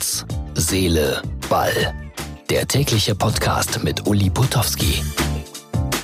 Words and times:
Herz, 0.00 0.24
Seele, 0.54 1.20
Ball. 1.50 1.92
Der 2.48 2.66
tägliche 2.66 3.14
Podcast 3.14 3.84
mit 3.84 4.06
Uli 4.06 4.30
Putowski. 4.30 5.02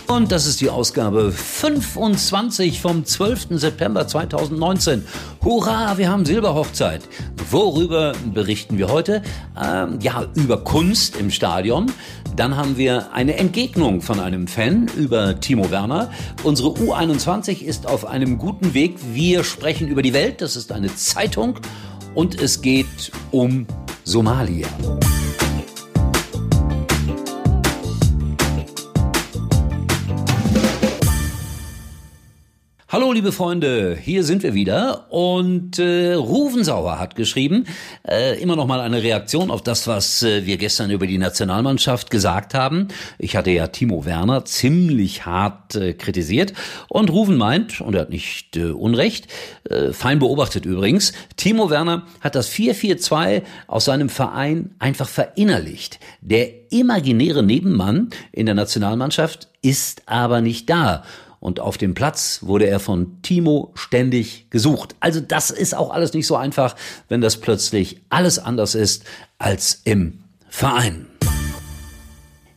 Und 0.07 0.31
das 0.31 0.47
ist 0.47 0.61
die 0.61 0.69
Ausgabe 0.69 1.33
25 1.33 2.83
vom 2.83 3.06
12. 3.06 3.47
September 3.53 4.06
2019. 4.06 5.03
Hurra, 5.43 5.97
wir 5.97 6.11
haben 6.11 6.27
Silberhochzeit. 6.27 7.09
Worüber 7.51 8.13
berichten 8.35 8.77
wir 8.77 8.88
heute? 8.88 9.22
Ähm, 9.59 9.99
ja, 10.03 10.26
über 10.35 10.63
Kunst 10.63 11.17
im 11.17 11.31
Stadion. 11.31 11.90
Dann 12.37 12.54
haben 12.54 12.76
wir 12.76 13.15
eine 13.15 13.38
Entgegnung 13.38 14.03
von 14.03 14.21
einem 14.21 14.47
Fan 14.47 14.90
über 14.94 15.40
Timo 15.40 15.71
Werner. 15.71 16.10
Unsere 16.42 16.69
U21 16.69 17.62
ist 17.62 17.87
auf 17.87 18.05
einem 18.05 18.37
guten 18.37 18.74
Weg. 18.74 18.98
Wir 19.15 19.42
sprechen 19.42 19.88
über 19.88 20.02
die 20.02 20.12
Welt. 20.12 20.42
Das 20.42 20.55
ist 20.55 20.70
eine 20.70 20.95
Zeitung. 20.95 21.60
Und 22.16 22.41
es 22.41 22.62
geht 22.62 23.12
um 23.30 23.66
Somalia. 24.06 25.05
Hallo 32.97 33.13
liebe 33.13 33.31
Freunde, 33.31 33.95
hier 33.95 34.25
sind 34.25 34.43
wir 34.43 34.55
wieder 34.55 35.13
und 35.13 35.79
äh, 35.79 36.15
Rufensauer 36.15 36.99
hat 36.99 37.15
geschrieben, 37.15 37.67
äh, 38.09 38.41
immer 38.41 38.57
noch 38.57 38.67
mal 38.67 38.81
eine 38.81 39.03
Reaktion 39.03 39.51
auf 39.51 39.61
das, 39.61 39.87
was 39.87 40.23
äh, 40.23 40.47
wir 40.47 40.57
gestern 40.57 40.91
über 40.91 41.07
die 41.07 41.19
Nationalmannschaft 41.19 42.11
gesagt 42.11 42.55
haben. 42.55 42.89
Ich 43.19 43.37
hatte 43.37 43.51
ja 43.51 43.67
Timo 43.67 44.07
Werner 44.07 44.47
ziemlich 44.47 45.27
hart 45.27 45.75
äh, 45.75 45.93
kritisiert 45.93 46.55
und 46.89 47.11
Rufen 47.11 47.37
meint, 47.37 47.83
und 47.83 47.95
er 47.95 48.01
hat 48.01 48.09
nicht 48.09 48.57
äh, 48.57 48.71
Unrecht, 48.71 49.27
äh, 49.69 49.93
fein 49.93 50.19
beobachtet 50.19 50.65
übrigens, 50.65 51.13
Timo 51.37 51.69
Werner 51.69 52.07
hat 52.23 52.35
das 52.35 52.51
4-4-2 52.51 53.43
aus 53.67 53.85
seinem 53.85 54.09
Verein 54.09 54.75
einfach 54.79 55.11
verinnerlicht. 55.11 56.01
Der 56.23 56.73
imaginäre 56.73 57.43
Nebenmann 57.43 58.09
in 58.33 58.47
der 58.47 58.55
Nationalmannschaft 58.55 59.49
ist 59.60 60.05
aber 60.07 60.41
nicht 60.41 60.71
da 60.71 61.03
und 61.47 61.61
auf 61.61 61.79
dem 61.79 61.95
Platz 61.95 62.41
wurde 62.43 62.66
er 62.66 62.80
von 62.80 63.23
Timo 63.23 63.71
ständig 63.77 64.50
gesucht. 64.50 64.97
Also 64.98 65.20
das 65.20 65.50
ist 65.50 65.77
auch 65.77 65.91
alles 65.91 66.12
nicht 66.12 66.27
so 66.27 66.34
einfach, 66.34 66.75
wenn 67.08 67.20
das 67.20 67.36
plötzlich 67.36 68.00
alles 68.08 68.41
anders 68.41 68.75
ist 68.75 69.05
als 69.38 69.80
im 69.84 70.25
Verein. 70.48 71.06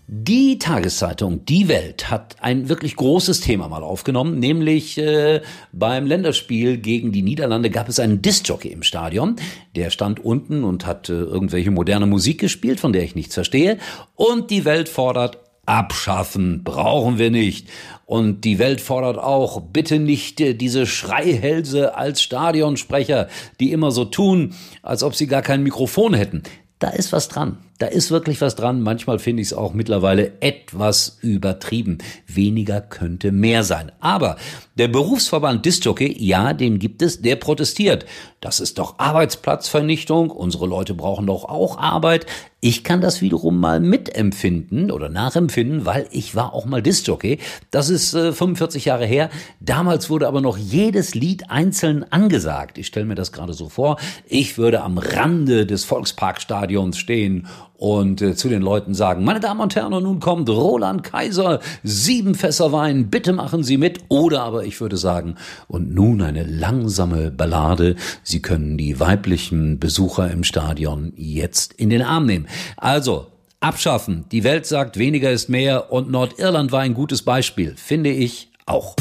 Die 0.07 0.57
Tageszeitung 0.57 1.45
Die 1.45 1.67
Welt 1.67 2.09
hat 2.09 2.37
ein 2.39 2.67
wirklich 2.67 2.95
großes 2.95 3.41
Thema 3.41 3.67
mal 3.67 3.83
aufgenommen, 3.83 4.39
nämlich 4.39 4.97
äh, 4.97 5.41
beim 5.71 6.07
Länderspiel 6.07 6.79
gegen 6.79 7.11
die 7.11 7.21
Niederlande 7.21 7.69
gab 7.69 7.89
es 7.89 7.99
einen 7.99 8.23
Discjockey 8.23 8.69
im 8.69 8.81
Stadion. 8.81 9.35
Der 9.75 9.91
stand 9.91 10.19
unten 10.19 10.63
und 10.63 10.87
hat 10.87 11.09
äh, 11.09 11.13
irgendwelche 11.13 11.69
moderne 11.69 12.07
Musik 12.07 12.39
gespielt, 12.39 12.79
von 12.79 12.91
der 12.91 13.03
ich 13.03 13.13
nichts 13.13 13.35
verstehe. 13.35 13.77
Und 14.15 14.49
die 14.49 14.65
Welt 14.65 14.89
fordert 14.89 15.37
abschaffen, 15.69 16.63
brauchen 16.63 17.19
wir 17.19 17.29
nicht. 17.29 17.67
Und 18.05 18.43
die 18.43 18.57
Welt 18.57 18.81
fordert 18.81 19.19
auch, 19.19 19.61
bitte 19.61 19.99
nicht 19.99 20.41
äh, 20.41 20.55
diese 20.55 20.87
Schreihälse 20.87 21.95
als 21.95 22.23
Stadionsprecher, 22.23 23.27
die 23.59 23.71
immer 23.71 23.91
so 23.91 24.03
tun, 24.05 24.55
als 24.81 25.03
ob 25.03 25.15
sie 25.15 25.27
gar 25.27 25.43
kein 25.43 25.61
Mikrofon 25.61 26.15
hätten. 26.15 26.41
Da 26.79 26.89
ist 26.89 27.13
was 27.13 27.27
dran. 27.27 27.57
Da 27.79 27.87
ist 27.87 28.11
wirklich 28.11 28.41
was 28.41 28.55
dran. 28.55 28.81
Manchmal 28.81 29.19
finde 29.19 29.41
ich 29.41 29.49
es 29.49 29.53
auch 29.53 29.73
mittlerweile 29.73 30.33
etwas 30.41 31.17
übertrieben. 31.21 31.99
Weniger 32.27 32.81
könnte 32.81 33.31
mehr 33.31 33.63
sein. 33.63 33.93
Aber 34.01 34.35
der 34.75 34.89
Berufsverband 34.89 35.65
Disjockey, 35.65 36.13
ja, 36.19 36.53
den 36.53 36.79
gibt 36.79 37.01
es, 37.01 37.21
der 37.21 37.37
protestiert. 37.37 38.05
Das 38.41 38.59
ist 38.59 38.79
doch 38.79 38.99
Arbeitsplatzvernichtung. 38.99 40.29
Unsere 40.29 40.67
Leute 40.67 40.93
brauchen 40.93 41.27
doch 41.27 41.45
auch 41.45 41.77
Arbeit. 41.77 42.25
Ich 42.61 42.83
kann 42.83 42.99
das 42.99 43.21
wiederum 43.21 43.57
mal 43.57 43.79
mitempfinden 43.79 44.91
oder 44.91 45.07
nachempfinden, 45.07 45.85
weil 45.85 46.07
ich 46.11 46.35
war 46.35 46.53
auch 46.53 46.65
mal 46.65 46.81
Disjockey. 46.81 47.39
Das 47.71 47.89
ist 47.89 48.13
äh, 48.13 48.33
45 48.33 48.83
Jahre 48.83 49.05
her. 49.05 49.29
Damals 49.61 50.09
wurde 50.09 50.27
aber 50.27 50.41
noch 50.41 50.57
jedes 50.57 51.15
Lied 51.15 51.49
einzeln 51.49 52.03
angesagt. 52.11 52.77
Ich 52.77 52.87
stelle 52.87 53.05
mir 53.05 53.15
das 53.15 53.31
gerade 53.31 53.53
so 53.53 53.69
vor. 53.69 53.97
Ich 54.27 54.57
würde 54.57 54.81
am 54.81 54.97
Rande 54.97 55.65
des 55.65 55.85
Volksparkstadions 55.85 56.97
stehen 56.97 57.47
und 57.79 58.21
äh, 58.21 58.35
zu 58.35 58.49
den 58.49 58.61
Leuten 58.61 58.93
sagen, 58.93 59.23
meine 59.23 59.39
Damen 59.39 59.61
und 59.61 59.75
Herren, 59.75 59.93
und 59.93 60.03
nun 60.03 60.19
kommt 60.19 60.49
Roland 60.49 61.01
Kaiser, 61.01 61.61
sieben 61.81 62.35
Fässer 62.35 62.73
Wein, 62.73 63.09
bitte 63.09 63.31
machen 63.31 63.63
Sie 63.63 63.77
mit. 63.77 64.01
Oder 64.09 64.43
aber 64.43 64.65
ich 64.65 64.81
würde 64.81 64.97
sagen, 64.97 65.35
und 65.69 65.93
nun 65.93 66.21
eine 66.21 66.43
langsame 66.43 67.31
Ballade, 67.31 67.95
Sie 68.21 68.41
können 68.41 68.77
die 68.77 68.99
weiblichen 68.99 69.79
Besucher 69.79 70.29
im 70.29 70.43
Stadion 70.43 71.13
jetzt 71.15 71.73
in 71.73 71.89
den 71.89 72.01
Arm 72.01 72.25
nehmen. 72.25 72.47
Also, 72.75 73.27
abschaffen. 73.61 74.25
Die 74.31 74.43
Welt 74.43 74.65
sagt, 74.65 74.97
weniger 74.97 75.31
ist 75.31 75.47
mehr 75.47 75.91
und 75.91 76.11
Nordirland 76.11 76.73
war 76.73 76.81
ein 76.81 76.93
gutes 76.93 77.21
Beispiel, 77.21 77.75
finde 77.77 78.09
ich 78.09 78.51
auch. 78.65 78.97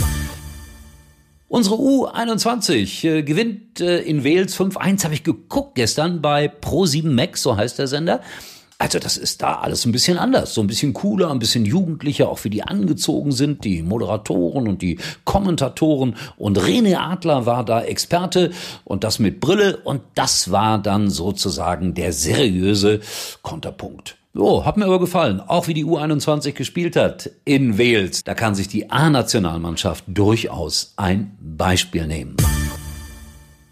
Unsere 1.48 1.76
U21 1.76 3.08
äh, 3.08 3.22
gewinnt 3.22 3.80
äh, 3.80 4.00
in 4.02 4.22
Wales 4.22 4.56
5-1, 4.56 5.02
habe 5.02 5.14
ich 5.14 5.24
geguckt 5.24 5.74
gestern 5.74 6.22
bei 6.22 6.46
Pro7 6.46 7.08
Max, 7.08 7.42
so 7.42 7.56
heißt 7.56 7.78
der 7.78 7.88
Sender. 7.88 8.20
Also 8.80 9.00
das 9.00 9.16
ist 9.16 9.42
da 9.42 9.56
alles 9.56 9.84
ein 9.86 9.92
bisschen 9.92 10.18
anders, 10.18 10.54
so 10.54 10.60
ein 10.60 10.68
bisschen 10.68 10.94
cooler, 10.94 11.32
ein 11.32 11.40
bisschen 11.40 11.64
jugendlicher, 11.64 12.28
auch 12.28 12.44
wie 12.44 12.50
die 12.50 12.62
angezogen 12.62 13.32
sind, 13.32 13.64
die 13.64 13.82
Moderatoren 13.82 14.68
und 14.68 14.82
die 14.82 14.98
Kommentatoren. 15.24 16.14
Und 16.36 16.60
René 16.60 16.96
Adler 16.96 17.44
war 17.44 17.64
da 17.64 17.82
Experte 17.82 18.52
und 18.84 19.02
das 19.02 19.18
mit 19.18 19.40
Brille 19.40 19.78
und 19.78 20.02
das 20.14 20.52
war 20.52 20.78
dann 20.78 21.10
sozusagen 21.10 21.94
der 21.94 22.12
seriöse 22.12 23.00
Konterpunkt. 23.42 24.16
Oh, 24.36 24.64
hat 24.64 24.76
mir 24.76 24.84
aber 24.84 25.00
gefallen. 25.00 25.40
Auch 25.40 25.66
wie 25.66 25.74
die 25.74 25.84
U21 25.84 26.52
gespielt 26.52 26.94
hat 26.94 27.28
in 27.44 27.78
Wales. 27.78 28.22
Da 28.22 28.34
kann 28.34 28.54
sich 28.54 28.68
die 28.68 28.88
A-Nationalmannschaft 28.88 30.04
durchaus 30.06 30.92
ein 30.96 31.36
Beispiel 31.40 32.06
nehmen. 32.06 32.36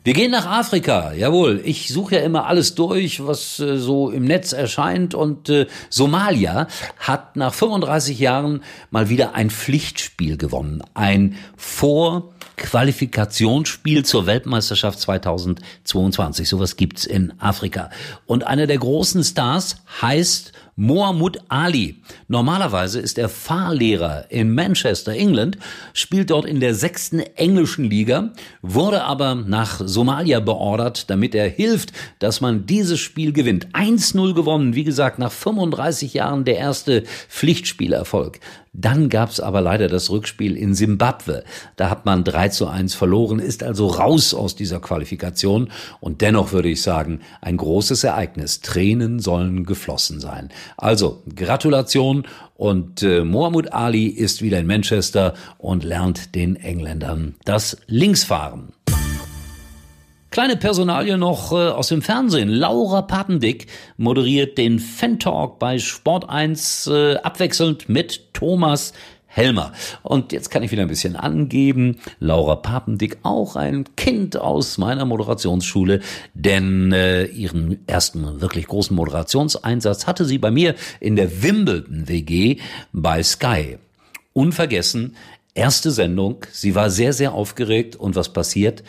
Wir 0.06 0.14
gehen 0.14 0.30
nach 0.30 0.46
Afrika, 0.46 1.12
jawohl. 1.14 1.60
Ich 1.64 1.88
suche 1.88 2.14
ja 2.14 2.20
immer 2.20 2.46
alles 2.46 2.76
durch, 2.76 3.26
was 3.26 3.58
äh, 3.58 3.76
so 3.76 4.12
im 4.12 4.22
Netz 4.22 4.52
erscheint. 4.52 5.16
Und 5.16 5.48
äh, 5.48 5.66
Somalia 5.90 6.68
hat 6.96 7.34
nach 7.34 7.52
35 7.52 8.20
Jahren 8.20 8.62
mal 8.92 9.08
wieder 9.08 9.34
ein 9.34 9.50
Pflichtspiel 9.50 10.36
gewonnen. 10.36 10.84
Ein 10.94 11.34
Vorqualifikationsspiel 11.56 14.04
zur 14.04 14.26
Weltmeisterschaft 14.26 15.00
2022. 15.00 16.48
Sowas 16.48 16.76
gibt's 16.76 17.04
in 17.04 17.32
Afrika. 17.40 17.90
Und 18.26 18.46
einer 18.46 18.68
der 18.68 18.78
großen 18.78 19.24
Stars 19.24 19.78
heißt 20.00 20.52
Mohammed 20.78 21.38
Ali. 21.48 22.02
Normalerweise 22.28 23.00
ist 23.00 23.16
er 23.16 23.30
Fahrlehrer 23.30 24.30
in 24.30 24.54
Manchester, 24.54 25.12
England, 25.12 25.56
spielt 25.94 26.28
dort 26.28 26.44
in 26.44 26.60
der 26.60 26.74
sechsten 26.74 27.20
englischen 27.20 27.88
Liga, 27.88 28.34
wurde 28.60 29.02
aber 29.02 29.34
nach 29.34 29.80
Somalia 29.82 30.40
beordert, 30.40 31.08
damit 31.08 31.34
er 31.34 31.48
hilft, 31.48 31.92
dass 32.18 32.42
man 32.42 32.66
dieses 32.66 33.00
Spiel 33.00 33.32
gewinnt. 33.32 33.68
1-0 33.72 34.34
gewonnen, 34.34 34.74
wie 34.74 34.84
gesagt, 34.84 35.18
nach 35.18 35.32
35 35.32 36.12
Jahren 36.12 36.44
der 36.44 36.58
erste 36.58 37.04
Pflichtspielerfolg. 37.30 38.38
Dann 38.78 39.08
gab's 39.08 39.40
aber 39.40 39.60
leider 39.60 39.88
das 39.88 40.10
Rückspiel 40.10 40.56
in 40.56 40.74
Simbabwe. 40.74 41.44
Da 41.76 41.88
hat 41.88 42.04
man 42.04 42.24
3 42.24 42.50
zu 42.50 42.66
1 42.66 42.94
verloren, 42.94 43.38
ist 43.38 43.62
also 43.62 43.86
raus 43.86 44.34
aus 44.34 44.54
dieser 44.54 44.80
Qualifikation. 44.80 45.70
Und 46.00 46.20
dennoch 46.20 46.52
würde 46.52 46.68
ich 46.68 46.82
sagen, 46.82 47.20
ein 47.40 47.56
großes 47.56 48.04
Ereignis. 48.04 48.60
Tränen 48.60 49.18
sollen 49.18 49.64
geflossen 49.64 50.20
sein. 50.20 50.50
Also, 50.76 51.22
Gratulation 51.34 52.26
und 52.54 53.02
äh, 53.02 53.24
Mohammed 53.24 53.72
Ali 53.72 54.06
ist 54.06 54.42
wieder 54.42 54.58
in 54.58 54.66
Manchester 54.66 55.34
und 55.58 55.82
lernt 55.82 56.34
den 56.34 56.56
Engländern 56.56 57.34
das 57.44 57.78
Linksfahren. 57.86 58.75
Kleine 60.36 60.58
Personalie 60.58 61.16
noch 61.16 61.52
äh, 61.52 61.70
aus 61.70 61.88
dem 61.88 62.02
Fernsehen. 62.02 62.50
Laura 62.50 63.00
Papendick 63.00 63.68
moderiert 63.96 64.58
den 64.58 64.78
Fan 64.78 65.18
Talk 65.18 65.58
bei 65.58 65.78
Sport 65.78 66.28
1 66.28 66.88
äh, 66.88 67.16
abwechselnd 67.16 67.88
mit 67.88 68.34
Thomas 68.34 68.92
Helmer. 69.24 69.72
Und 70.02 70.32
jetzt 70.32 70.50
kann 70.50 70.62
ich 70.62 70.70
wieder 70.70 70.82
ein 70.82 70.88
bisschen 70.88 71.16
angeben. 71.16 72.00
Laura 72.20 72.56
Papendick, 72.56 73.16
auch 73.22 73.56
ein 73.56 73.86
Kind 73.96 74.36
aus 74.36 74.76
meiner 74.76 75.06
Moderationsschule, 75.06 76.00
denn 76.34 76.92
äh, 76.92 77.24
ihren 77.24 77.78
ersten 77.86 78.42
wirklich 78.42 78.66
großen 78.66 78.94
Moderationseinsatz 78.94 80.06
hatte 80.06 80.26
sie 80.26 80.36
bei 80.36 80.50
mir 80.50 80.74
in 81.00 81.16
der 81.16 81.42
Wimbledon 81.42 82.08
WG 82.08 82.58
bei 82.92 83.22
Sky. 83.22 83.78
Unvergessen, 84.34 85.16
erste 85.54 85.90
Sendung, 85.90 86.44
sie 86.52 86.74
war 86.74 86.90
sehr, 86.90 87.14
sehr 87.14 87.32
aufgeregt 87.32 87.96
und 87.96 88.16
was 88.16 88.34
passiert? 88.34 88.82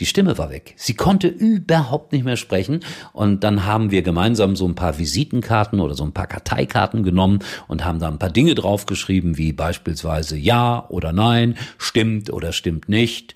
Die 0.00 0.06
Stimme 0.06 0.38
war 0.38 0.50
weg. 0.50 0.74
Sie 0.76 0.94
konnte 0.94 1.28
überhaupt 1.28 2.12
nicht 2.12 2.24
mehr 2.24 2.38
sprechen. 2.38 2.80
Und 3.12 3.44
dann 3.44 3.66
haben 3.66 3.90
wir 3.90 4.00
gemeinsam 4.00 4.56
so 4.56 4.66
ein 4.66 4.74
paar 4.74 4.98
Visitenkarten 4.98 5.78
oder 5.78 5.94
so 5.94 6.04
ein 6.04 6.12
paar 6.12 6.26
Karteikarten 6.26 7.02
genommen 7.02 7.40
und 7.68 7.84
haben 7.84 7.98
da 7.98 8.08
ein 8.08 8.18
paar 8.18 8.30
Dinge 8.30 8.54
draufgeschrieben, 8.54 9.36
wie 9.36 9.52
beispielsweise 9.52 10.38
Ja 10.38 10.86
oder 10.88 11.12
Nein, 11.12 11.56
stimmt 11.76 12.32
oder 12.32 12.52
stimmt 12.52 12.88
nicht. 12.88 13.34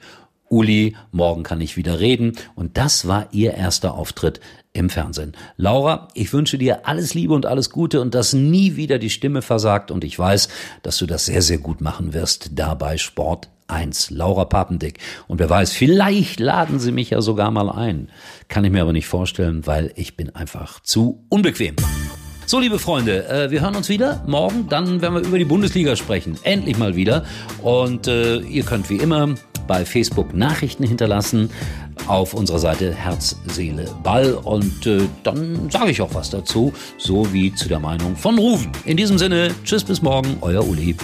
Uli, 0.48 0.94
morgen 1.10 1.42
kann 1.42 1.60
ich 1.60 1.76
wieder 1.76 2.00
reden. 2.00 2.32
Und 2.54 2.76
das 2.76 3.08
war 3.08 3.28
ihr 3.32 3.54
erster 3.54 3.94
Auftritt 3.94 4.40
im 4.72 4.90
Fernsehen. 4.90 5.32
Laura, 5.56 6.08
ich 6.14 6.32
wünsche 6.32 6.58
dir 6.58 6.86
alles 6.86 7.14
Liebe 7.14 7.32
und 7.32 7.46
alles 7.46 7.70
Gute 7.70 8.00
und 8.00 8.14
dass 8.14 8.32
nie 8.32 8.76
wieder 8.76 8.98
die 8.98 9.10
Stimme 9.10 9.42
versagt. 9.42 9.90
Und 9.90 10.04
ich 10.04 10.18
weiß, 10.18 10.48
dass 10.82 10.98
du 10.98 11.06
das 11.06 11.26
sehr, 11.26 11.42
sehr 11.42 11.58
gut 11.58 11.80
machen 11.80 12.12
wirst 12.12 12.50
dabei 12.54 12.98
Sport 12.98 13.48
1. 13.68 14.10
Laura 14.10 14.44
Papendick. 14.44 14.98
Und 15.26 15.38
wer 15.38 15.48
weiß, 15.48 15.72
vielleicht 15.72 16.40
laden 16.40 16.78
sie 16.78 16.92
mich 16.92 17.10
ja 17.10 17.22
sogar 17.22 17.50
mal 17.50 17.70
ein. 17.70 18.10
Kann 18.48 18.64
ich 18.64 18.72
mir 18.72 18.82
aber 18.82 18.92
nicht 18.92 19.06
vorstellen, 19.06 19.66
weil 19.66 19.92
ich 19.96 20.16
bin 20.16 20.34
einfach 20.34 20.80
zu 20.80 21.24
unbequem. 21.30 21.76
So, 22.46 22.60
liebe 22.60 22.78
Freunde, 22.78 23.26
äh, 23.26 23.50
wir 23.50 23.62
hören 23.62 23.74
uns 23.74 23.88
wieder 23.88 24.22
morgen. 24.26 24.68
Dann 24.68 25.00
werden 25.00 25.14
wir 25.14 25.22
über 25.22 25.38
die 25.38 25.46
Bundesliga 25.46 25.96
sprechen. 25.96 26.36
Endlich 26.42 26.76
mal 26.76 26.94
wieder. 26.94 27.24
Und 27.62 28.06
äh, 28.06 28.40
ihr 28.40 28.64
könnt 28.64 28.90
wie 28.90 28.96
immer 28.96 29.34
bei 29.66 29.84
Facebook 29.84 30.34
Nachrichten 30.34 30.84
hinterlassen 30.84 31.50
auf 32.06 32.34
unserer 32.34 32.58
Seite 32.58 32.94
Herz, 32.94 33.36
Seele, 33.46 33.86
Ball. 34.02 34.34
Und 34.34 34.86
äh, 34.86 35.02
dann 35.22 35.70
sage 35.70 35.90
ich 35.90 36.00
auch 36.00 36.14
was 36.14 36.30
dazu, 36.30 36.72
so 36.98 37.32
wie 37.32 37.54
zu 37.54 37.68
der 37.68 37.80
Meinung 37.80 38.16
von 38.16 38.38
Rufen. 38.38 38.72
In 38.84 38.96
diesem 38.96 39.18
Sinne, 39.18 39.50
tschüss 39.64 39.84
bis 39.84 40.02
morgen, 40.02 40.36
euer 40.40 40.66
Uli. 40.66 40.96